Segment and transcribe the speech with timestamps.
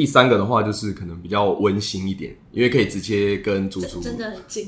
[0.00, 4.66] 第三个的话就是可能比较温馨一点，因为可以直接跟主厨真的很近，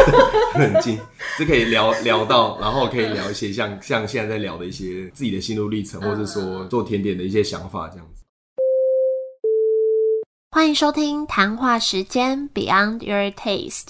[0.56, 0.98] 很近，
[1.36, 8.22] 是可以聊聊到，然后可以聊一些像 像现在在聊的一些自己的心路历程，或者说做甜点的一些想法这样子。
[10.50, 13.88] 欢迎收听谈话时间 Beyond Your Taste，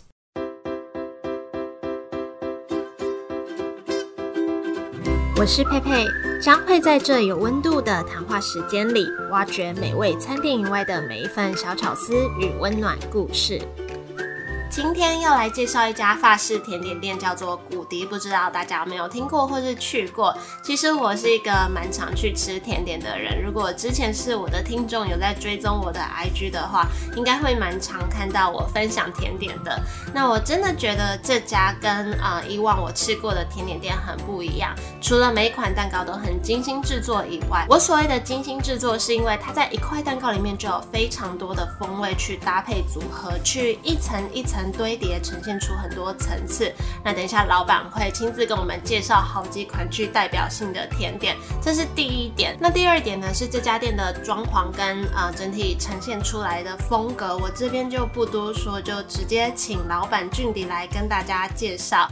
[5.37, 6.30] 我是佩佩。
[6.41, 13.61] 将会在这有温度的谈话时间里，挖掘美味餐厅以外的每一份小巧思与温暖故事。
[14.83, 20.35] 今天要来介绍一家法式甜点店，叫做古迪，不知道大家有没有听过或是去过？
[20.63, 23.43] 其实我是一个蛮常去吃甜点的人。
[23.43, 29.79] 如果之前是我的听众，有在追踪我的 IG 的话，应该会蛮常看到我分享甜点的。
[30.15, 34.75] 那我真的觉得这家跟啊以往我吃过的甜点店很不一样。
[35.03, 44.70] 除了每一款蛋糕都很精心制作以外，我所谓的精心制作，是因为它在一块蛋糕里面就有非常多的风味去搭配组合，去一层一层。
[44.71, 46.73] 堆叠呈现出很多层次。
[47.05, 52.57] 那等一下，老板会亲自跟我们介绍好几款具代表性的甜点，这是第一点。
[52.61, 57.37] 那第二点呢，是这家店的装潢跟呃整体呈现出来的风格。
[57.37, 62.11] 我这边就不多说，就直接请老板俊迪来跟大家介绍。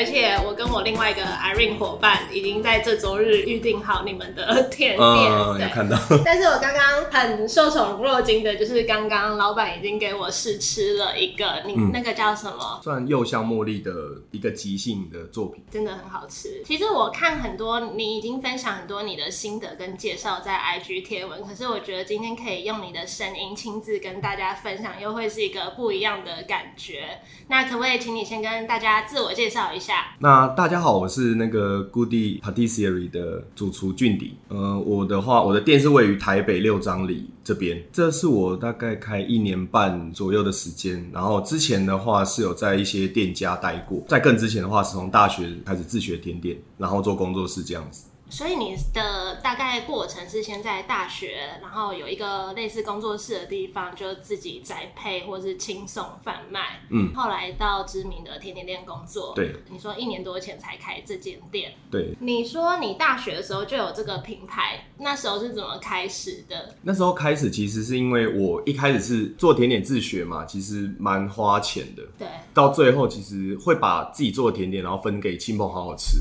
[0.00, 5.98] 而且我跟我另外一个 Irene 伙伴已经在这周日预定好你们的甜点，有看到。
[6.24, 12.80] 但是我刚刚很受宠若惊的，就是刚刚老板已经给我试吃了一个，你那个叫什么？
[12.82, 13.92] 算柚香茉莉的
[14.30, 16.62] 一个即兴的作品，真的很好吃。
[16.64, 27.20] 其实我看很多，你已经分享很多你的心得跟介绍在 IG 贴文，可是我觉得今天可以用你的声音亲自跟大家分享，又会是一个不一样的感觉。
[27.48, 29.89] 那可不可以请你先跟大家自我介绍一下？
[30.18, 34.34] 那大家好，我是那个 Goody Patisserie 的主厨俊迪。
[34.48, 37.82] 呃，我的话，我的店是位于台北六张里这边。
[37.92, 41.08] 这是我大概开一年半左右的时间。
[41.12, 48.04] 然后之前的话是有在一些店家待过，在更之前的话是从大学开始自学甜点，然后做工作室这样子。
[48.30, 56.80] 所以你的大概过程是先在大学，然后有一个类似工作室的地方，就自己栽配或是轻送贩卖。
[56.90, 59.34] 嗯，后来到知名的甜点店工作。
[59.34, 61.72] 对，你说一年多前才开这间店。
[61.90, 66.74] 对，你说你大学的时候就有这个品牌，那时候是怎么开始的？
[66.82, 72.02] 那时候开始其实是因为我一开始是做甜点自学嘛，其实蛮花钱的。
[72.18, 76.18] 对，到最后其实会把自己做的甜点，然后分给亲朋好友吃。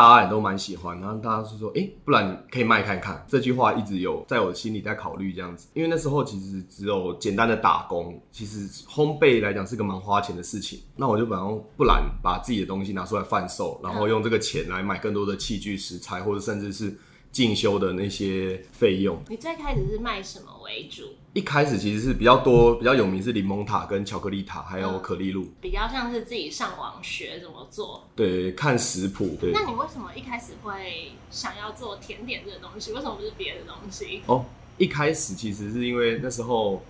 [0.00, 3.22] 大家也都蛮喜欢，然后大家是说，哎，不然你可以卖看看。
[3.28, 10.80] 这句话一直有在我心里在考虑这样子，因为那时候其实只有简单的打工，其实烘焙来讲是个蛮花钱的事情。
[10.96, 11.44] 那我就本来
[11.76, 16.98] 不然把自己的东西拿出来贩售，然后用这个钱来买更多的器具、食材，或者甚至是。
[17.32, 21.14] 进修的那些费用，你最开始是卖什么为主？
[21.32, 28.04] 一开始其实是比较多、比较有名是柠檬塔跟巧克力塔，还有可丽露，比较像是自己上网学怎么做。
[28.16, 29.36] 对，看食谱。
[29.40, 32.92] 对，那你为什么一开始会想要做甜点这个东西？
[32.92, 34.22] 为什么不是别的东西？
[34.26, 34.44] 哦，
[34.76, 36.84] 一开始其实是因为那时候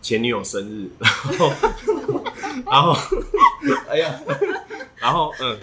[0.00, 1.52] 前女友生日，然后，
[2.64, 2.96] 然后，
[3.90, 4.18] 哎呀，
[4.96, 5.58] 然后嗯。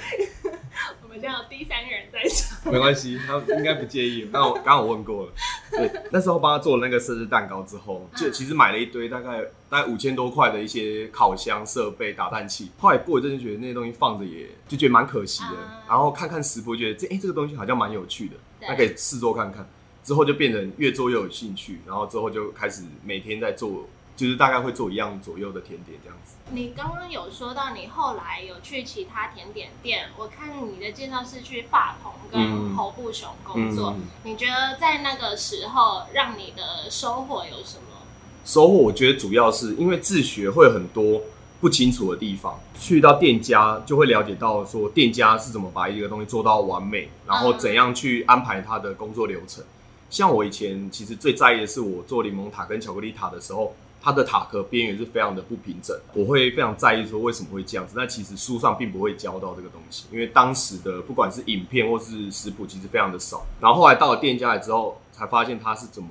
[1.15, 4.29] 有第三个人在场，没关系，他应该不介意。
[4.31, 5.33] 那我刚我问过了，
[5.71, 12.71] 对，那时候帮他做了那个生日蛋糕之后，就其实买了一堆大概大概五千多块的一些烤箱设备、打蛋器。
[12.77, 15.57] 后来过一阵就觉得那些东西放着也就觉得蛮可惜的。
[15.87, 19.67] 然后看看食谱，觉得这哎这个东西好像蛮有趣的，那可以试做看看。
[20.03, 23.87] 之后就变成越做越有兴趣，然后之后就开始每天在做。
[24.21, 26.35] 就是大概会做一样左右的甜点这样子。
[26.51, 33.95] 你刚刚有说到你后来有去其他甜点店，我看你的介绍是去发鹏跟侯布雄工作。
[34.23, 37.97] 你觉得在那个时候让你的收获有什么？
[38.45, 41.23] 收获我觉得主要是因为自学会很多
[41.59, 49.63] 不清楚的地方，去到店家就会了解到说店家是怎么把一个东西做到完美，然后怎样去安排他的工作流程。
[50.11, 53.73] 像我以前其实最在意的是我做柠檬塔跟巧克力塔的时候。
[54.01, 57.93] 它的塔壳边缘是非常的不平整，我会非常在意说为什么会这样子。
[57.95, 63.45] 那其实书上并不会教到这个东西，因为当时的不管是影片或是食谱，其实非常的少。
[63.59, 66.09] 然后后来到了店家来之后，才发现它是怎么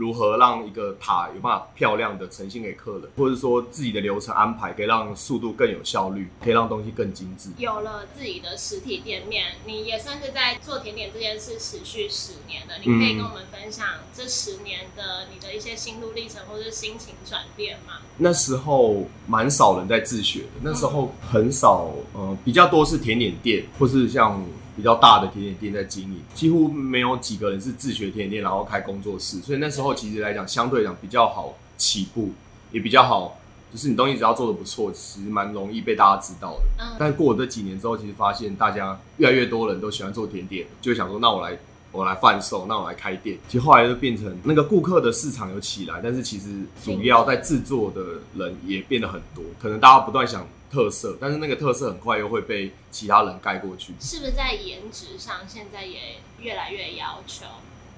[0.00, 7.50] 如何让一个塔有办法漂亮的呈现给客人，或者说自己的流程安排可以让速度更有效率，可以让东西更精致。
[7.58, 12.76] 有了自己的实体店面，你也算是在做甜点这件事持续十年了。
[12.82, 17.98] 你可以跟我们分享这十年的你的一些心路历程，或者心情转变吗？
[18.16, 24.42] 那时候蛮少人在自学的，那时候很少，呃，比较多是甜点店，或是像。
[24.80, 29.38] 比较大的甜点店在经营，几乎没有几个人是自学甜点店，然后开工作室。
[29.40, 32.30] 所以那时候其实来讲，相对来讲比较好起步，
[32.72, 33.38] 也比较好，
[33.70, 36.62] 就是你东西只要做的不错，其实蛮容易被大家知道的。
[36.78, 36.96] 嗯。
[36.98, 41.58] 但过了这几年之后，其实发现大家越来越多人都喜欢做甜点，就想说，那我来
[41.92, 43.38] 我来贩售，那我来开店。
[43.48, 46.48] 其实后来就变成那个顾客的市场有起来，但是其实
[46.84, 48.02] 主要在制作的
[48.34, 50.46] 人也变得很多，可能大家不断想。
[50.72, 53.92] 特色，但是那个特色很快又会被其他人盖过去。
[53.98, 55.98] 是不是在颜值上现在也
[56.40, 57.44] 越来越要求？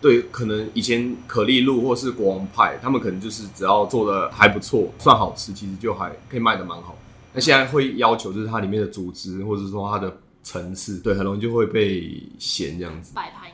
[0.00, 6.96] 对，可能以前可丽露或是国王派，他们可能就是只要做的还不错，算好吃，其实就还可以卖的蛮好。
[7.34, 13.12] 那现在会要求就是它里面的组织，或者说它的层次，对，很容易就会被嫌这样子。
[13.14, 13.51] 摆盘。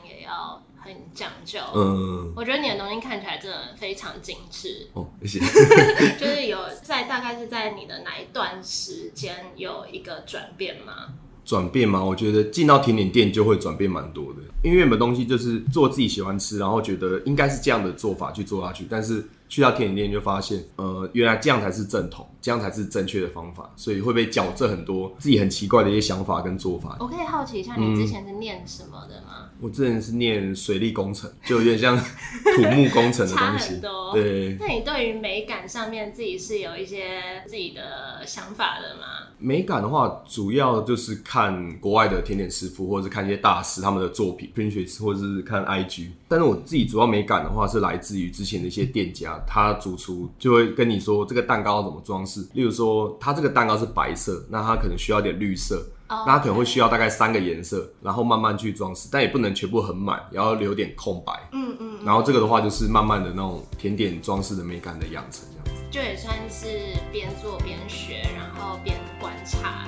[0.93, 5.39] 很讲究，嗯，我觉得你的东西看起来真的非常精致哦，谢谢。
[6.19, 11.13] 就是有在大概是在你的哪一段时间有一个转变吗？
[11.45, 12.03] 转变吗？
[12.03, 19.27] 我觉得进到甜点店就会转变蛮多的，因为原本东西就是做自己喜欢吃，然后觉得应该是这样的做法去做下去，但是。
[19.49, 26.95] 去到甜点店就发现，呃，原来这样才是正统，这样才是正确的方法，所以会被矫正很多自己很奇怪的一些想法跟做法。
[26.99, 29.49] 我可以好奇一下，你之前是念什么的吗？
[29.59, 31.97] 我之前是念水利工程，就有点像
[32.55, 33.81] 土木工程的东西。
[34.13, 34.55] 对。
[34.59, 39.27] 那你对于美感上面自己是有一些自己的想法的吗？
[39.39, 46.09] 美感的话，主要就是看国外的甜点师傅，或者是看一些大师他们的作品，Pinterest 或者是看 IG。
[46.27, 49.38] 但是我自己主要美感的话，是来自于之前的一些店家。
[49.47, 61.33] 他主厨就会跟你说这个蛋糕要怎么装饰，例如说他这个蛋糕是白色，那他可能需要点绿色，那他可能会需要大概三个颜色，然后慢慢去装饰，但也不能全部很满，也要留点空白。
[61.51, 61.99] 嗯嗯。
[62.05, 65.83] 然后这个的话就是慢慢的那种甜点装饰的美感的养成，这样子。
[65.91, 66.67] 就也算是
[67.11, 69.85] 边做边学，然后边观察。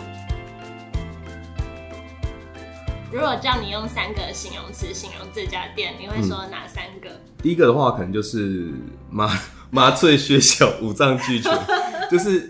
[3.12, 7.10] 如果叫你用三个形容词形容这家店，你会说哪三个？
[7.44, 8.72] 第一个的话，可能就是
[9.10, 9.30] 麻
[9.70, 11.52] 麻醉血小五脏俱全，
[12.10, 12.50] 就是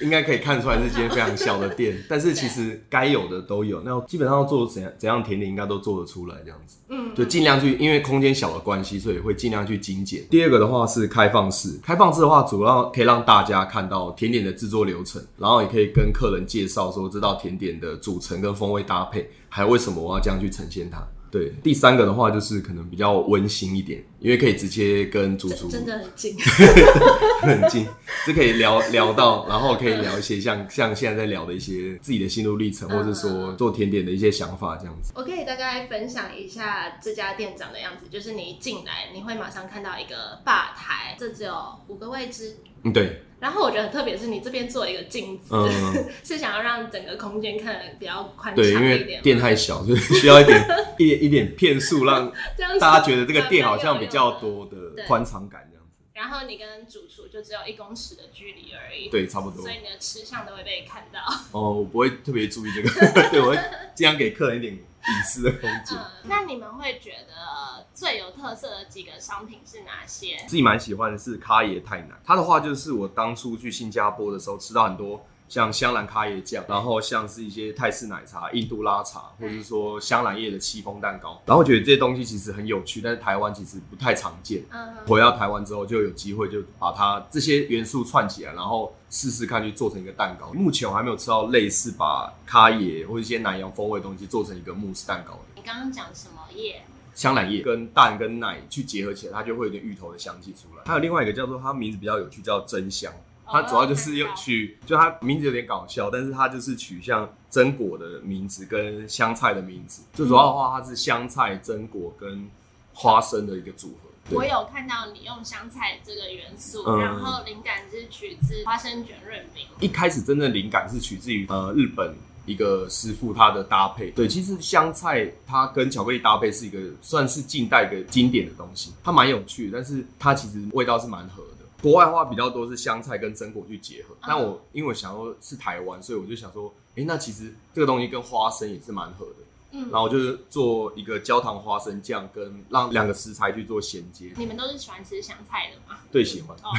[0.00, 3.80] 应该可以看出来是间非常小的店，但是其实该有的都有。
[3.82, 6.76] 那基本上做怎样怎样甜点，应该都做得出来这样子。
[6.88, 10.22] 嗯，就尽量去，因为空间小的关系，所以会尽量去精简。
[10.30, 19.30] 第二个的话是开放式，开放式的话主要可以让大家看到甜点的制作流程，然后也可以跟客人介绍说这道甜点的组成跟风味搭配。
[19.48, 21.02] 还有为什么我要这样去呈现它？
[21.30, 26.36] 对，第三个的话就是可能比较温馨一点，因为可以直接跟主厨真的很近，
[27.42, 27.86] 很近，
[28.26, 35.12] 就可以聊聊到，然后可以聊一些像 像现在在聊的一些自己的心路历程，或者说做甜点的一些想法这样子。
[35.14, 41.54] 我可以大概分享一下这家店长的样子，就是你一进来，你会马上看到一个吧台，这只有
[41.88, 42.56] 五个位置。
[42.86, 43.22] 嗯，对。
[43.38, 45.54] 然后我觉得特别是你这边做一个镜子，
[46.24, 48.80] 是想要让整个空间看得比较宽敞一点。
[48.80, 50.66] 对，因为店太小，就是需要一点
[50.98, 52.32] 一点一点片数，让
[52.80, 55.92] 大家觉得这个店好像比较多的宽敞感这样子。
[56.14, 59.60] 然后你跟主厨就只有一公尺的距离而已，对，差不多。
[59.60, 61.20] 所以你的吃相都会被看到。
[61.52, 62.88] 哦，我不会特别注意这个，
[63.30, 63.58] 对我会
[63.94, 65.98] 尽量给客人一点隐私的空间。
[66.24, 67.86] 那你们会觉得？
[67.94, 70.36] 最有特色的几个商品是哪些？
[70.46, 84.64] 自己蛮喜欢的是咖椰太奶，它的话就是我当初去新加坡的时候吃到很多像香兰咖椰酱，然后像是一些泰式奶茶、印度拉茶，或者是说香兰叶的戚风蛋糕，然后觉得这些东西其实很有趣，但是台湾其实不太常见。
[84.70, 90.52] 嗯，回到台湾之后就有机会就把它这些元素串起来，然后试试看去做成一个蛋糕。
[90.52, 95.40] 目前我还没有吃到类似把咖椰或者一些奶油风味的东西做成一个慕斯蛋糕的。
[95.54, 96.82] 你刚刚讲什么叶？
[97.14, 100.82] 香兰叶跟蛋跟奶去结合起来，它就会有点芋头的香气出来。
[100.84, 103.10] 还有另外一个叫做它名字比较有趣，叫真香。
[103.46, 110.02] 它主要就是用取，就它名字有点搞笑，但是它就是取像榛果的名字跟香菜的名字。
[110.12, 112.48] 最主要的话，它是香菜、榛果跟
[112.92, 114.10] 花生的一个组合。
[114.36, 119.64] 我有看到你用香菜这个元素，然后灵感是取自花生卷润饼。
[119.80, 122.14] 一开始真正灵感是取自于呃日本。
[122.46, 131.55] 一个师傅他的搭配，对，其实香菜它跟巧克力搭配是一个算是近代一个经典的东西，它蛮有趣，但是它其实味道是蛮合的。
[131.82, 139.32] 国外话比较多是香菜跟榛果去结合，但我因为我想说是台湾，所以我就想说，哎，那其实这个东西跟花生也是蛮合的。
[139.72, 144.32] 嗯然后就是做一个焦糖花生酱，跟让两个食材去做衔接。
[144.36, 145.98] 你们都是喜欢吃香菜的吗？
[146.10, 146.56] 对，喜欢。
[146.62, 146.72] 哦，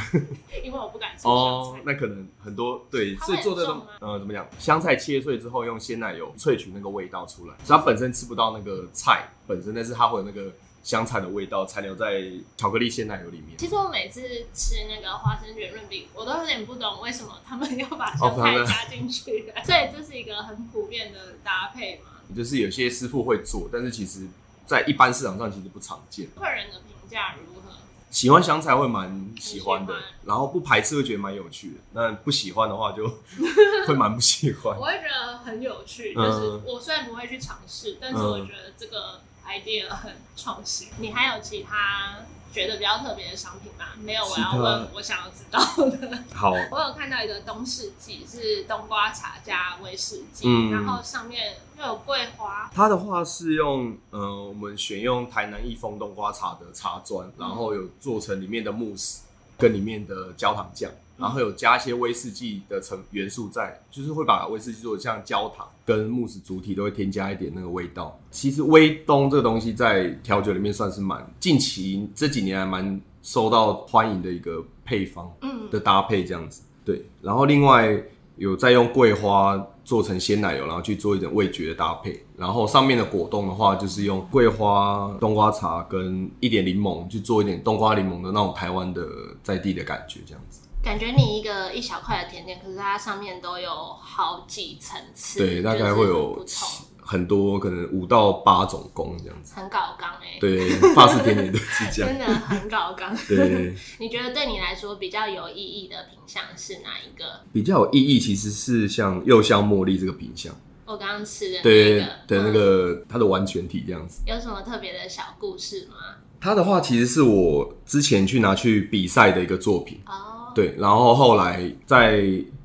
[0.64, 1.30] 因为我不敢吃香菜。
[1.30, 4.44] 哦那可能很多对，它所以做这个会很重吗呃怎么讲？
[4.58, 10.50] 香菜切碎之后用鲜奶油萃取那个味道出来，所以它本身吃不到那个菜本身，但是它会有那个
[10.88, 12.22] 香菜的味道残留在
[12.56, 13.58] 巧克力鲜奶油里面。
[13.58, 14.22] 其实我每次
[14.54, 22.12] 吃那个花生卷润饼，我都有点不懂为什么他们要把 香菜加进去， 所以这是一个很普遍的搭配嘛。
[22.34, 24.26] 就是有些师傅会做，但是其实
[24.64, 26.26] 在一般市场上其实不常见。
[26.34, 27.76] 客人的评价如何？
[28.10, 31.74] 喜欢香菜会蛮喜欢的然后不排斥会觉得蛮有趣的。
[31.92, 33.06] 那不喜欢的话就
[33.86, 34.86] 会蛮不喜欢我。
[34.86, 40.88] 会觉得很有趣，嗯就是我虽然不会去尝试，但是我觉得这个 idea 很创新。
[40.98, 42.16] 你还有其他
[42.52, 43.86] 觉得比较特别的商品吗？
[44.00, 46.24] 没有，我要问我想要知道的。
[46.34, 59.24] 好，我有看到一个东市记，是冬瓜茶加威士忌，嗯然后上面又有桂花，它的话是用呃，我们选用台南益丰冬瓜茶的茶砖，然后有做成里面的慕斯
[59.58, 68.18] 跟里面的焦糖酱，然后有加一些威士忌的成元素在，就是会把威士忌做的像焦糖跟慕斯主体都会添加一点那个味道。
[68.30, 75.30] 其实威东这个东西在调酒里面算是蛮近期这几年还蛮受到欢迎的一个配方。
[75.42, 76.62] 嗯，的搭配这样子。
[76.84, 78.00] 对，然后另外
[78.36, 82.24] 有再用桂花做成鲜奶油，然后去做一点味觉的搭配。
[82.36, 89.04] 然后上面的果冻的话，就是用桂花、冬瓜茶跟一点柠檬去做一点冬瓜柠檬的那种台湾的
[89.42, 90.60] 在地的感觉，这样子。
[90.88, 99.52] 感觉你一个一小块的甜点，可是它上面都有好几层次，对，大概就是会有不同，很多可能五到八种工这样子。
[99.54, 102.10] 很搞刚哎、对，法式甜点 都是这样。
[102.10, 103.14] 真的很搞刚。
[103.28, 107.42] 对，你觉得对你来说比较有意义的品相是哪一个？
[107.52, 110.54] 比较有意义其实是像柚香茉莉这个品相，
[110.86, 114.22] 我刚刚吃的那对个，的那嗯个它的完全体这样子。
[114.26, 115.96] 有什么特别的小故事吗？
[116.40, 122.20] 它的话其实是我之前去拿去比赛的一个作品，哦，对，然后后来在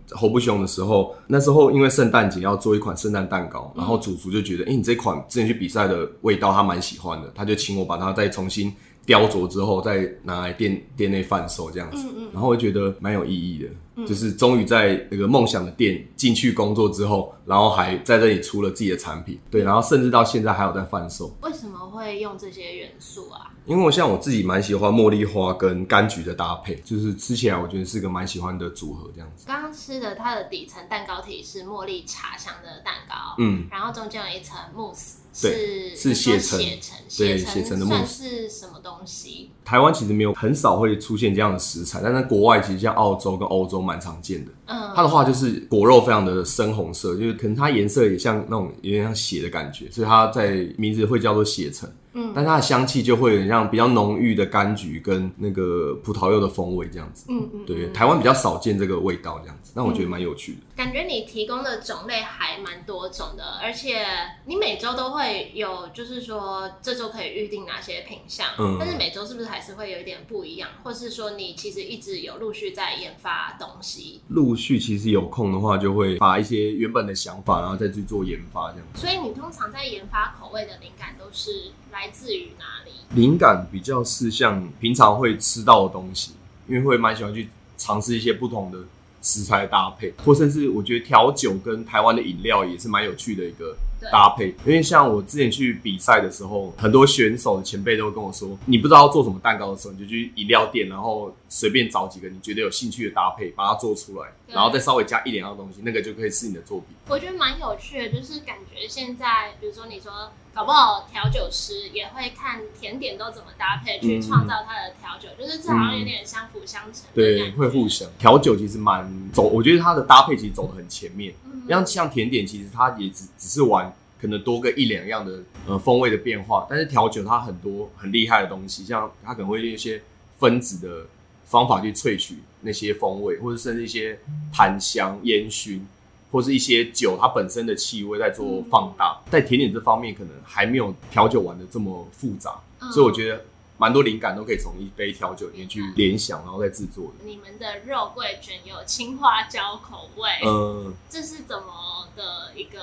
[0.10, 8.74] 侯不雄的时候，那时候因为圣诞节要做一款圣诞蛋糕，然后主厨就觉得，哎、你这款之前去比赛的味道他蛮喜欢的，他就请我把它再重新
[9.06, 12.08] 雕琢之后，再拿来店店内贩售这样子。
[12.08, 13.70] 嗯嗯然后我觉得蛮有意义的，
[14.08, 21.36] 就是终于在那个梦想的店进去工作之后，然后还在这里出了自己的产品，对，然后甚至到现在还有在贩售。
[21.42, 23.52] 为什么会用这些元素啊？
[23.66, 29.46] 因为我像我自己蛮喜欢茉莉花跟柑橘的搭配，就是吃起来我觉得是个蛮喜欢的组合这样子。
[29.48, 39.52] 刚刚吃的它的底层蛋糕体是茉莉茶香的蛋糕，嗯，然后中间有一层慕斯，对是是血橙血橙，对血血橙的慕算斯是什么东西？
[39.66, 44.52] 台湾其实没有很少会出现这样的食材，但在国外其实像澳洲跟欧洲蛮常见的。
[44.66, 51.90] 嗯，它的话就是果肉非常的深红色，就是可能它颜色也像那种有点像血的感觉，所以它在名字会叫做血橙。
[52.14, 57.26] 嗯但它的香气就会有点像比较浓郁的柑橘跟那个葡萄柚的风味这样子。
[57.30, 60.60] 嗯嗯，对，嗯台湾比较少见这个味道这样子，那我觉得蛮有趣的。
[60.76, 64.06] 感觉你提供的种类还蛮多种的，而且
[64.46, 79.00] 你每周都会有，就是说这周可以预定哪些品相，嗯但是每周是不是还是会有一点不一样，或是说你其实一直有陆续在研发东西，陆续其实有空的话，就会把一些原本的想法，然后再去做研发这样子。
[79.00, 83.22] 所以你通常在研发口味的灵感都是来自于哪里？
[83.22, 86.32] 灵感比较是像平常会吃到的东西，
[86.68, 87.48] 因为会蛮喜欢去
[87.78, 88.80] 尝试一些不同的
[89.22, 93.78] 食材搭配，或甚至我觉得调酒跟台湾的饮料也是蛮有趣的一个
[94.12, 94.48] 搭配。
[94.66, 106.96] 因为像我之前去比赛的时候，很多选手的前辈都会跟我说，你不知道要做什么蛋糕的时候，你就去饮料店，然后随便找几个你觉得有兴趣的搭配，把它做出来，然后再稍微加一两样东西，那个就可以是你的作品。
[107.08, 121.36] 我觉得蛮有趣的，就是感觉现在，比如说你说，搞不好调酒师也会看甜点都怎么搭配，去嗯创造它的调酒，就是这好像有点相辅相成的对，会互相调酒，其实蛮走，我觉得它的搭配其实走的很前面。
[121.46, 130.02] 嗯像像甜点，其实它也只只是玩可能多个一两样的呃风味的变化，但是调酒它很多很厉害的东西，像它可能会用一些
[130.40, 131.06] 分子的
[131.54, 134.20] 方法去萃取那些风味，或者甚至一些
[134.52, 135.86] 檀香、烟熏，
[136.32, 139.22] 或是一些酒它本身的气味在做放大。
[139.30, 143.46] 在甜点这方面，可能还没有调酒玩的这么复杂，嗯所以我觉得
[143.78, 147.24] 蛮多灵感都可以从一杯调酒里面去联想，然后再制作的。
[147.24, 152.80] 你们的肉桂卷有青花椒口味，嗯，这是怎么的一个？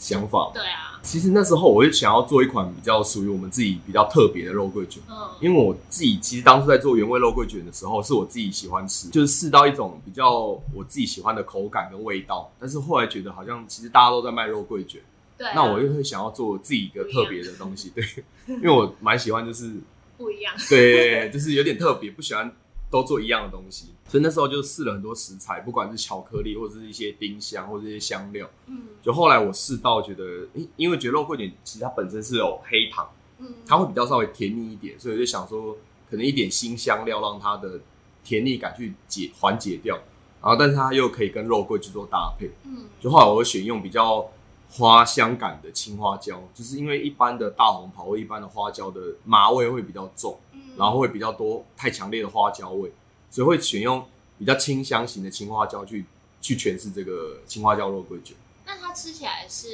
[0.00, 0.50] 想法。
[0.52, 10.38] 对啊，其实那时候我就想要做一款比较属于我们自己比较特别的肉桂卷，嗯，因为我自己其实当初在做原味肉桂卷的时候，是我自己喜欢吃，就是试到一种比较
[10.74, 15.00] 我自己喜欢的口感跟味道，但是后来觉得好像其实大家都在卖肉桂卷，
[15.36, 18.02] 对啊、那我又会想要做自己一个特别的东西，对，
[18.46, 19.74] 因为我蛮喜欢就是
[20.16, 20.54] 不一样。
[20.68, 22.50] 对，就是有点特别，不喜欢
[22.90, 28.50] 都做一样的东西，所以那时候就试了很多食材，不管是巧克力或者是一些丁香或者一些香料。
[28.66, 28.82] 嗯。
[29.00, 35.76] 就后来我试到觉得，因因为觉得肉桂卷其实它本身是有黑糖，嗯，它会比较稍微甜腻一点，所以我就想说，
[36.10, 37.80] 可能一点新香料让它的
[38.24, 39.94] 甜腻感去解缓解掉，
[40.42, 42.50] 然后但是它又可以跟肉桂去做搭配。
[42.64, 42.86] 嗯。
[43.00, 44.28] 就后来我会选用比较
[44.72, 50.49] 花香感的青花椒，就是因为一般的大红袍或一般的花椒的麻味会比较重，嗯，
[50.80, 52.90] 然后会比较多太强烈的花椒味，
[53.30, 54.02] 所以会选用
[54.38, 56.06] 比较清香型的青花椒去
[56.40, 58.34] 去诠释这个青花椒肉桂卷。
[58.64, 59.68] 那它吃起来是，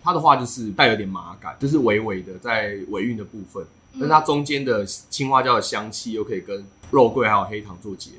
[0.00, 8.16] 它的话就是带有点麻感，就是微微的在尾韵的部分，嗯但是它中间的青花椒的香气又可以跟肉桂还有黑糖做结合。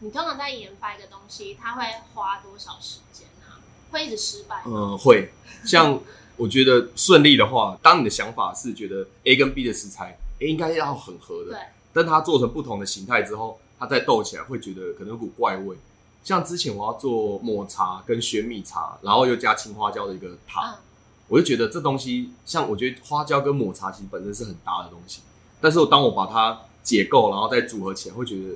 [0.00, 3.62] 你通常在研发一个东西，它会花多少时间啊？
[3.92, 4.62] 会一直失败吗？
[4.66, 5.30] 嗯，会。
[5.64, 6.00] 像
[6.36, 11.60] 我觉得顺利的话，当你的想法是觉得 A 跟 B 的食材应该要很合的对，
[11.96, 15.74] 但它做成不同的形态之后，它再斗起来会觉得可能有股怪味。
[16.22, 20.74] 像之前我要做抹茶跟玄米茶，然后又加青花椒的一个塔，嗯
[21.28, 25.22] 我就觉得这东西，像我觉得花椒跟抹茶其实本身是很搭的东西，
[25.60, 28.54] 但是我当我把它解构，然后再组合起来，会觉得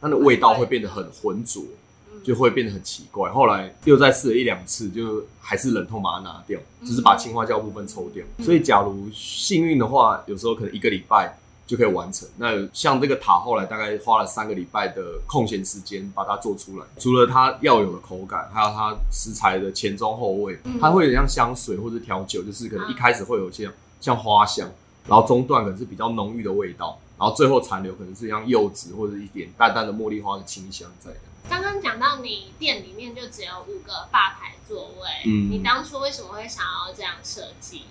[0.00, 1.64] 它的味道会变得很浑浊，
[2.12, 3.30] 嗯，就会变得很奇怪。
[3.30, 8.24] 后来又再试了一两次，就还是忍痛把它拿掉，嗯只是把青花椒部分抽掉。
[8.36, 12.28] 嗯所以假如幸运的话，有时候可能一个礼拜就可以完成。
[12.36, 16.86] 那像这个塔，后来大概花了三个礼拜的空闲时间把它做出来。
[16.98, 24.70] 除了它要有的口感，还有它食材的前中后味，嗯它会有点像香水或者调酒，就是可能一开始会有些像花香，
[25.06, 31.10] 然后中段可能是比较浓郁的味道，然后最后残留可能是像柚子或者一点淡淡的茉莉花的清香在。
[31.48, 37.82] 刚刚讲到你店里面就只有五个吧台座位，嗯你当初为什么会想要这样设计？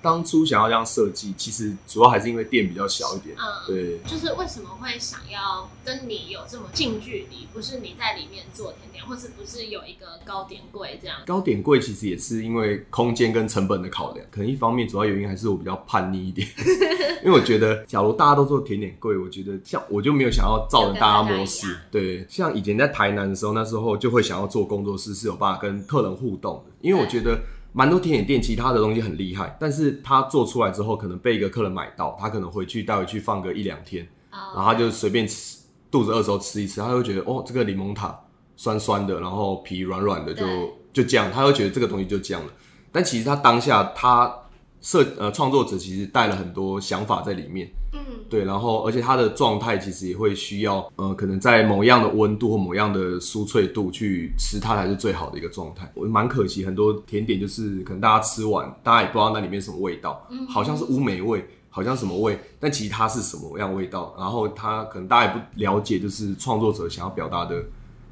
[0.00, 7.48] 当初想要这样设计，其实主要还是因为店比较小一点，嗯，对，就是为什么会想要跟你有这么近距离？
[7.52, 11.18] 不是你在里面做甜点，或是不是有一个糕点柜这样？
[11.26, 16.46] 糕点柜其实也是因为空间跟成本的考量，可能一方面主要原因还是我比较叛逆一点，
[17.24, 27.38] 因为我觉得假如大家都做甜点柜，我觉得像我就没有想要照着大家模式对，像以前在台南的时候，那时候就会想要做工作室是有办法跟客人互动的，因为我觉得。
[27.72, 35.58] 蛮多甜点店其他的东西很厉害，但是他做出来之后，可能被一个客人买到，他可能回去带回去放个一两天，然然后他就随便吃，
[35.90, 38.18] 肚子饿的时候吃一吃，他会觉得哦，这个柠檬塔
[38.56, 42.52] 酸酸的，然后皮软软的，就对就这样，他会觉得这个东西就这样了。
[42.90, 44.34] 但其实他当下他
[44.80, 55.90] 设呃创作者其实带了很多想法在里面，嗯，对，然后而且他的状态其实也会需要呃，可能在某样的温度或某样的酥脆度去吃它才是最好的一个状态。
[55.94, 60.46] 我蛮可惜，很多甜点就是可能大家吃完，大家也不知道那里面什么味道，嗯。
[60.46, 67.62] 好像是乌梅味，好像什么味，但其实它是什么样味道，然后它可能大家也不了解，就是创作者想要表达的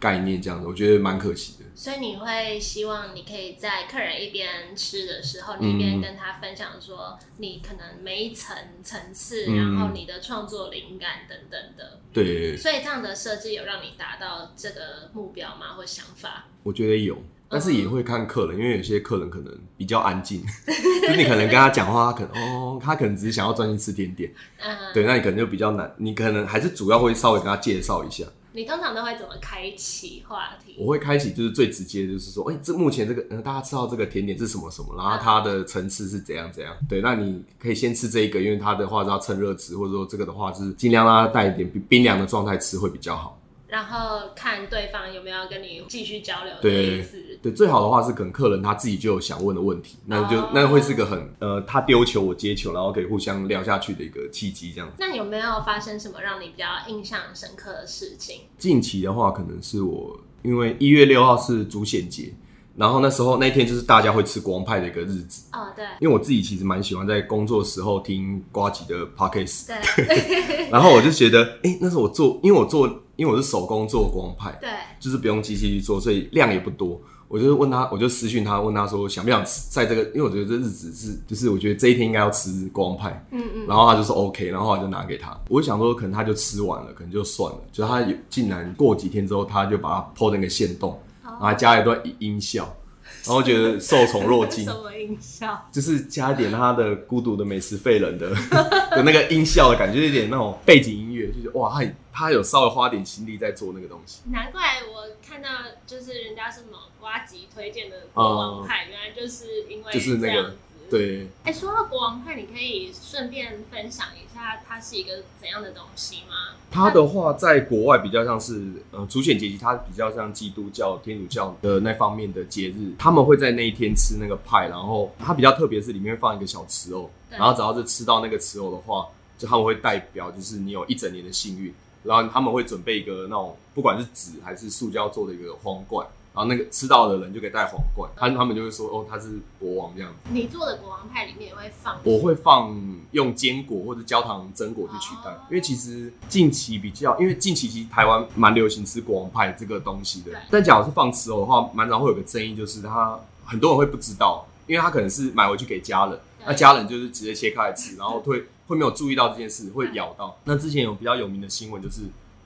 [0.07, 1.64] 概念这样子，我觉得蛮可惜的。
[1.75, 12.01] 所以你会希望你可以在客人一边吃的时候，你一边跟他分享说你可能每一层层次，嗯然后你的创作灵感等等的。
[12.12, 15.75] 对，所以这样的设计有让你达到这个目标吗？
[15.77, 16.47] 或想法？
[16.62, 17.19] 我觉得有，
[17.51, 28.25] 但是也会看客人，因为有些客人可能比较安静， 就是你可能跟他讲话，他可能哦，他可能只是想要专心吃甜点，嗯，对，那你可能就比较难，你可能还是主要会稍微跟他介绍一下。
[28.57, 30.77] 你通常都会怎么开启话题？
[30.79, 36.75] 我会开启就是最直接，就是说，哎、这目前这个，呃，大家知道这个甜点是什么什么，然后它的层次是怎样怎样。
[36.88, 43.38] 对，那你可以先吃这一个，因为它的话是要趁热吃，或者说这个的话是尽量让它带一点冰冰凉的状态吃会比较好。
[43.69, 47.23] 然后看对方有没有跟你继续交流的意思。
[47.43, 54.89] 对，最好的话是可能客人他自己就有想问的问题，那就、哦那会是个很呃，他丢球我接球，然后可以互相聊下去的一个契机，这样。
[54.99, 58.43] 那有没有发生什么让你比较印象深刻的事情？
[58.57, 62.33] 近期的话，可能是我因为一月六号是主显节，
[62.77, 65.49] 然后那时候那一天就是大家会吃光派的一个日子。
[65.53, 77.01] 哦，对因为我自己其实蛮喜欢在工作时候听瓜吉的 podcast，对 然后我就觉得，哎、那时候我做，因为我做，因为我是手工做光派，对，就是不用机器去做，所以量也不多。
[77.29, 85.37] 我就问他，我就私讯他，问他说想不想吃，在这个，因为我觉得这日子是，就是我觉得这一天应该要吃光派，嗯嗯，然后他就说 OK，然后我就拿给他。
[85.49, 87.59] 我就想说，可能他就吃完了，可能就算了。
[87.73, 92.77] 就他有竟然过几天之后，他就把它 PO 那个线洞，然后还加了一段音效，
[93.27, 95.59] 然后觉得受宠若惊什，么音效？
[95.73, 98.31] 就是加一点他的孤独的美食废人的
[98.95, 104.23] 的那个音效的感觉，有点那种背景音乐，就是哇，他他有稍微花点心力在做那个东西。
[104.31, 105.49] 难怪我看到
[105.87, 110.55] 就是人家什么瓜吉推荐的国王派，原来就是因为就是那个
[110.89, 116.55] 对，哎、说到国王派，你可以顺便分享一下它是一个怎样的东西吗？
[116.71, 136.07] 它的话在国外比较像是呃主显节气，它比较像基督教、天主教的那方面的节日，他们会在那一天吃那个派，然后它比较特别是里面会放一个小瓷偶，然后只要是吃到那个瓷偶的话，就他们会代表就是你有一整年的幸运，然后他们会准备一个那种不管是纸还是塑胶做的一个皇冠。
[136.35, 140.18] 然后那个吃到的人就可以戴皇冠，他他们就会说哦他是国王这样子。
[140.31, 142.79] 你做的国王派里面也会放，我会放
[143.12, 150.33] 用坚果或者焦糖榛果去取代哦，因为其实近期比较，因为近期其实台湾蛮流行吃国王派这个东西的。
[150.51, 160.39] 但假如是放吃藕的话，蛮常会有个争议，就是他很多人会不知道，因为他可能是买回去给家人，那家人就是直接切开来吃，然后会会没有注意到这件事，会咬到。
[160.45, 162.03] 那之前有比较有名的新闻就是，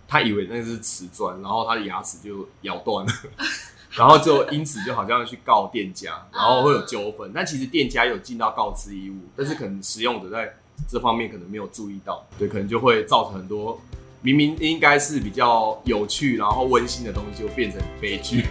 [0.06, 3.12] 他以为那是瓷砖，然后他的牙齿就咬断了。
[3.96, 7.32] 然后就因此就好像去告店家，然后会有纠纷。
[7.34, 10.54] 但其实店家有尽到告知义务，但是可能使用者在
[10.88, 13.80] 这方面可能没有注意到，对，可能就会造成很多
[14.22, 18.44] 明明应该是比较有趣然后温馨的东西，就变成悲剧。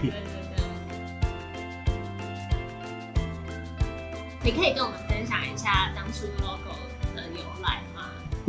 [4.44, 6.76] 你可以跟我们分享一下当初的 logo？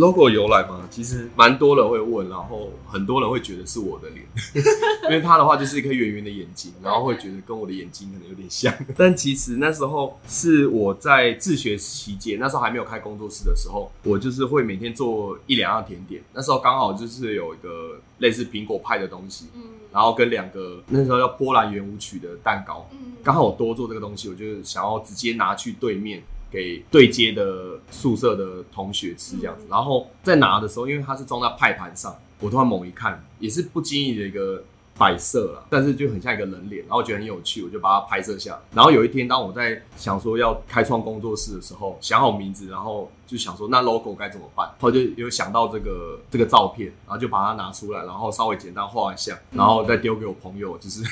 [0.01, 4.25] Logo 由来嘛，其实蛮多人会问，然后很多人会觉得是我的脸，
[5.05, 8.75] 因为它的话就是一颗圆圆的眼睛，然后会觉得跟我的眼睛可能有点像。
[8.97, 16.23] 但其实那时候是我在自学期间，那时候还没有开工作室的时候，我就是会每天做一两样甜点。
[16.33, 19.63] 那时候刚好就是有一个类似苹果派的东西，嗯。
[19.93, 29.65] 然后跟两个那时候叫波兰圆舞曲的蛋糕，嗯，刚好我多做这个东西，我就想要直接拿去对面给对接的宿舍的同学吃这样子。
[29.67, 34.63] 嗯然后在拿的时候，因为它是装在派盘上，我突然猛一看，也是不经意的一个
[34.99, 38.61] 摆设啦，但是就很像一个人脸，然后我觉得很有趣，我就把它拍摄下来。
[38.75, 51.03] 然后有一天，当我在想说要开创工作室的时候，想好名字，然后就想说那 logo 该怎么办，后来就有想到这个这个照片，然后就把它拿出来，然后稍微简单画一下，然后再丢给我朋友，就是。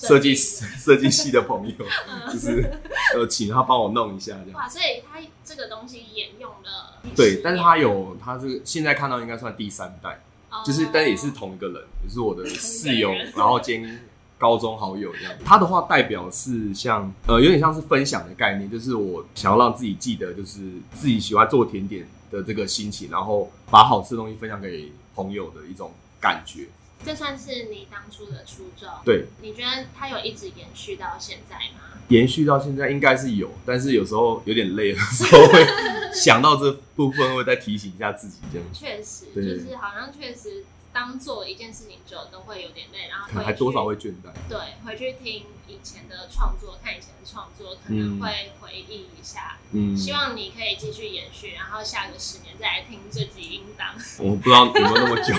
[0.00, 1.84] 设计设计系的朋友，
[2.32, 2.70] 就是
[3.16, 4.60] 呃，请他帮我弄一下这样。
[4.60, 14.00] 哇，所以他这个东西沿用了对，但是他有，他是现在看到应该算第三代，哦就是但也是同一个人，也是我的室友然后兼
[14.38, 15.32] 高中好友这样。
[15.44, 20.60] 他的话代表是像呃，有点像是分享的概念，就是我想要让自己记得，就是
[20.94, 26.68] 自己喜欢做甜点的这个心情，然后把好吃的东西分享给朋友的一种感觉。
[27.04, 28.88] 这算是你当初的初衷。
[29.04, 31.84] 对，你觉得它有一直延续到现在吗？
[32.08, 35.66] 延续到现在应该是有，但是有时候有点累的时候会
[36.12, 38.66] 想到这部分，会再提醒一下自己这样。
[38.72, 40.64] 确实，就是好像确实
[40.98, 44.32] 当做一件事情久了都会有点累，然后可能还多少会倦怠。
[44.48, 49.56] 对回去听以前的创作，看以前的创作，可能嗯会回忆一下。
[49.70, 53.94] 嗯，希望你可以继续延续，然后下个十年再来听这集音档。
[54.18, 55.32] 我不知道有没有那么久。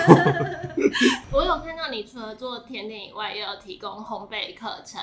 [1.34, 5.02] 我有看到你除了做甜点以外，也有提供烘焙课程。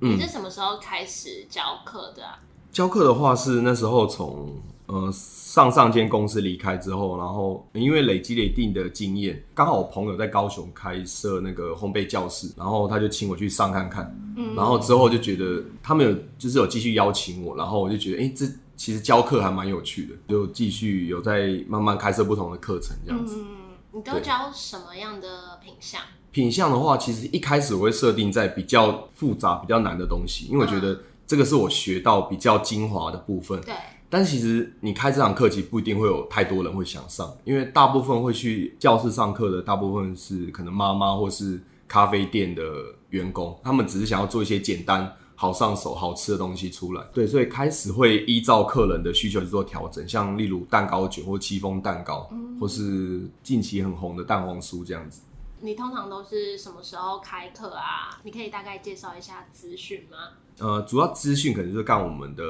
[0.00, 2.38] 嗯你是什么时候开始教课的啊？
[2.72, 4.56] 教课的话是那时候从
[4.88, 18.46] 呃上上间公司离开之后，然后因为累积了一定的经验，刚好我朋友在高雄开设那个烘焙教室，然后他就请我去上看看，嗯然后之后就觉得他们有就是有继续邀请我，然后我就觉得哎、诶这
[18.76, 23.36] 其实教课还蛮有趣的，就继续有在慢慢开设不同的课程这样子。
[23.38, 23.56] 嗯，
[23.92, 26.00] 你都教什么样的品相？
[26.30, 33.60] 品相的话，其实一开始我会设定在比较复杂、比较难的东西，因为我觉得这个是我学到比较精华的部分。
[33.62, 33.74] 对，
[34.10, 42.62] 但其实你开这堂课，其实不一定会有太多人会想上，因为大部分会去教室上课的，大部分是可能妈妈或是咖啡店的
[43.10, 47.04] 员工，他们只是想要做一些简单、好上手、好吃的东西出来。
[47.12, 55.20] 对，所以开始会依照客人的需求去做调整，像例如蛋糕卷或戚风蛋糕，或是近期很红的蛋黄酥这样子。
[55.60, 58.20] 你通常都是什么时候开课啊？
[58.22, 60.16] 你可以大概介绍一下资讯吗？
[60.60, 62.42] 呃，主要资讯可能就是看我们的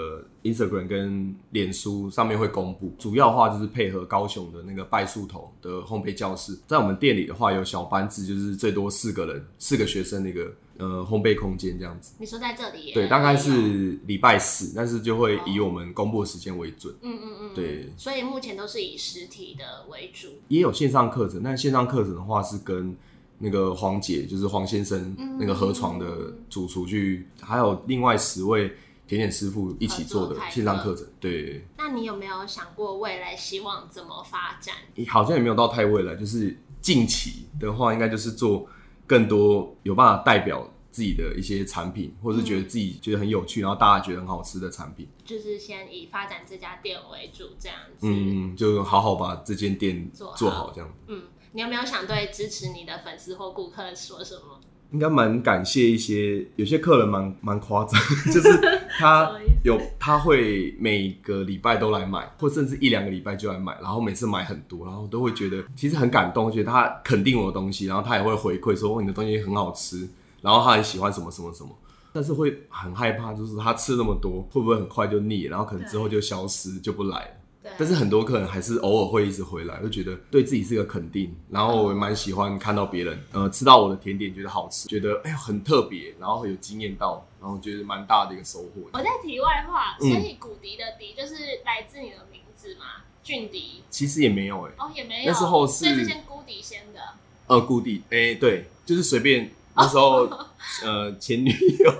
[0.42, 2.92] Instagram 跟脸书上面会公布。
[2.98, 12.14] 主要的话就是配合高雄的那个拜树头的烘焙教室，在我们店里的话有小班制，就是最多四个人、四个学生的一个呃烘焙空间这样子。
[12.18, 16.94] 你说在这里对，大概是礼拜四，但是就会以我们公布的时间为准。
[17.02, 20.28] 嗯嗯嗯，对，所以目前都是以实体的为主。
[20.48, 22.96] 也有线上课程，但线上课程的话是跟
[23.38, 28.72] 那个黄姐，就是黄先生那个河床的主厨去，还有另外十位
[29.06, 31.06] 甜点师傅一起做的线上课程。
[31.20, 34.74] 对，那你有没有想过未来希望怎么发展？
[35.08, 38.68] 好像也没有到太未来，就是近期的话，应该就是做
[39.06, 45.06] 更多有办法代表自己的一些产品，或者是觉得自己觉得很有趣，然后大家觉得很好吃的产品。
[45.24, 48.06] 就是先以发展这家店为主，这样子。
[48.06, 50.92] 嗯，就好好把这间店做好做好，这样。
[51.06, 54.60] 嗯，你有没有想对支持你的粉丝或顾客说什么？
[54.90, 58.00] 应该蛮感谢一些，有些客人蛮蛮夸张，
[58.32, 59.30] 就是他
[59.62, 70.08] 有他会每个礼拜都来买，或甚至一两个礼拜就来买，然后每次买很多，然后都会觉得其实很感动，觉得他肯定我的东西，然后他也会回馈说哦你的东西很好吃，
[70.40, 71.70] 然后他很喜欢什么什么什么。
[72.10, 77.30] 但是会很害怕，就是他吃那么多，会不会很快就腻，然后可能之后就消失，就不来了。
[77.78, 81.32] 对，但是很多客人还是偶尔会一直回来，就觉得对自己是个肯定。
[81.48, 88.90] 然后我也蛮喜欢看到别人呃吃到我的甜点觉得好吃，觉得哎呀很特别，然后有惊艳到，然后觉得蛮大的一个收获。
[88.92, 93.82] 我在题外话，嗯所以古迪的迪就是来自你的名字嘛，俊迪。
[93.88, 97.00] 其实也没有哎、哦，也没有，那时候是所以是先孤迪先的。
[97.46, 100.28] 呃，故地哎、对，就是随便那时候
[100.84, 101.90] 呃前女友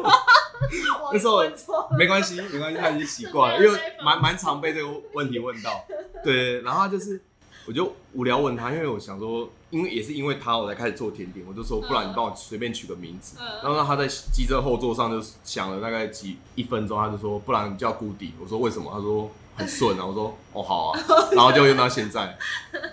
[1.12, 1.42] 那时候
[1.98, 5.84] 没关系没关系，他已经习惯了，因为蛮蛮常被这个问题问到。
[6.24, 7.20] 对，然后他就是
[7.66, 13.36] 我就无聊问他，因为我想说，因为也是因为他我才开始做甜点，我就说不然你帮我随便取个名字。
[13.40, 18.32] 嗯然后他在机车后座上就想了大概几一分钟，他就说不然叫孤迪。
[18.40, 18.90] 我说为什么？
[18.92, 20.06] 他说很顺啊。
[20.06, 21.00] 我说哦好啊，
[21.32, 22.36] 然后就用到现在。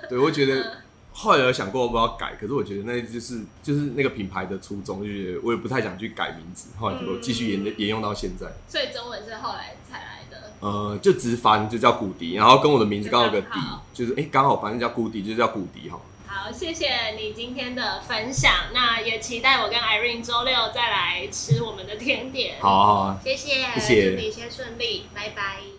[0.10, 0.72] 对，我觉得
[1.18, 8.48] 后来有想过要不要改，可是我觉得那就是就是那个品牌的初衷，就觉得我也不太想去改名字，后来就继续沿沿用到现在。
[8.68, 10.52] 所以中文是后来才来的。
[10.60, 13.60] 呃，就直翻就叫古迪，然后跟我的名字刚好有个迪
[13.94, 15.98] 就是哎刚、好反正叫古迪，就叫古迪哈。
[16.28, 22.56] 好，谢谢你今天的分享，那也期待我跟 Irene 周六再来吃我们的甜点。
[22.60, 25.75] 好好好，谢谢，谢谢祝你一切顺利，拜拜。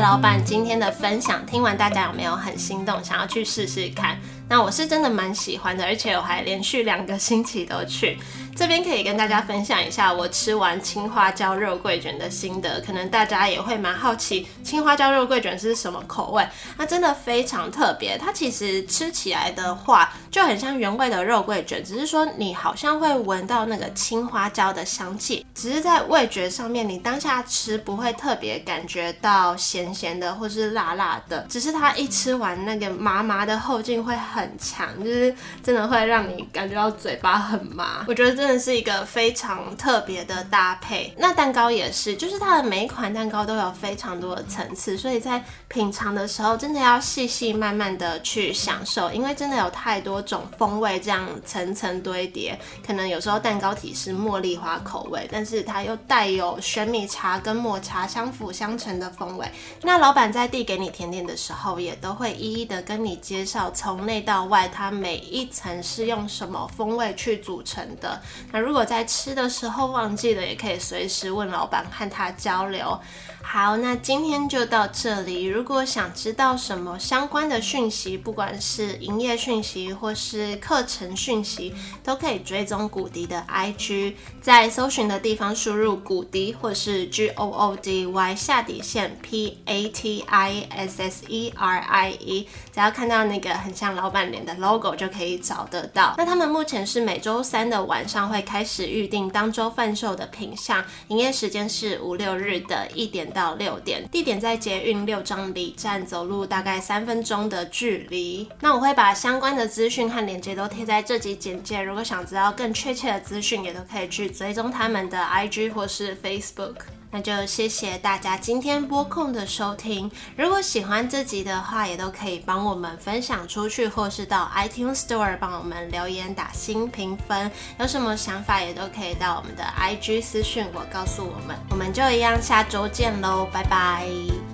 [0.00, 4.18] 老板今天的分享，听完大家有没有很心动，想要去试试看？
[4.48, 8.18] 那我是真的蛮喜欢的，而且我还连续两个星期都去。
[8.60, 16.46] 这边可以跟大家分享一下我吃完青花椒肉桂卷的心得，可能大家也会蛮好奇青花椒肉桂卷是什么口味。
[16.76, 38.04] 它真的非常特别，它其实吃起来的话就很像原味的肉桂卷，只是说你好像会闻到那个青花椒的香气，只是在味觉上面，你当下吃不会特别感觉到咸咸的或是辣辣的，只是它一吃完那个麻麻的后劲会很强，就是真的会让你感觉到嘴巴很麻。
[38.06, 41.14] 我觉得真的是一个非常特别的搭配。
[41.16, 52.58] 那蛋糕也是，就是它的每一款蛋糕都有非常多的层次，所以在品尝的时候真的要细细慢慢的去享受，因为真的有太多种风味这样层层堆叠。
[52.84, 59.48] 可能有时候蛋糕体是茉莉花口味，但是它又带有玄米茶跟抹茶相辅相成的风味。
[59.82, 68.20] 那老板在递给你甜点的时候，也都会一一的跟你介绍从内到外它每一层是用什么风味去组成的。
[68.52, 72.98] 那如果在吃的时候忘记了，也可以随时问老板和他交流。
[73.42, 75.44] 好，那今天就到这里。
[75.44, 81.74] 如果想知道什么相关的讯息，不管是营业讯息或是课程讯息，
[82.04, 91.78] 都可以追踪古迪的 IG，在搜寻的地方输入古迪或是 G O O D Y 下底线 P A T I S S E R
[91.80, 96.14] I E，只要看到那个很像老板脸的 logo 就可以找得到。
[96.16, 108.48] 那他们目前是每周三的晚上会开始预定当周贩售的品项，营业时间是五六日的一点到六点，地点在捷运六张里站，走路大概三分钟的距离。
[108.60, 116.76] 那我会把相关的资讯和链接都贴在这集简介，如果想知道更确切的资讯，也都可以去追踪他们的 IG 或是 Facebook。
[117.10, 120.10] 那就谢谢大家今天播控的收听。
[120.36, 127.50] 如果喜欢这集的话，也都可以帮我们分享出去，或是到 iTunes Store 帮我们留言打新评分。
[127.78, 131.56] 有什么想法也都可以到我们的 IG 私讯我，告诉我们。
[131.70, 134.49] 我们就一样，下周见喽，拜拜。